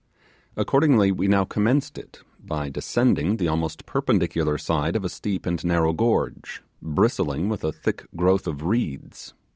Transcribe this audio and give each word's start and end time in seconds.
Accordingly 0.57 1.11
we 1.11 1.27
now 1.27 1.45
commenced 1.45 1.95
it 1.95 2.23
by 2.43 2.69
descending 2.69 3.37
the 3.37 3.47
almost 3.47 3.85
perpendicular 3.85 4.57
side 4.57 4.95
of 4.95 5.05
a 5.05 5.09
steep 5.09 5.45
and 5.45 5.63
narrow 5.63 5.93
gorge, 5.93 6.63
bristling 6.81 7.49
with 7.49 7.63
a 7.63 7.71
thick 7.71 8.07
growth 8.15 8.47
of 8.47 8.63
reeds. 8.63 9.35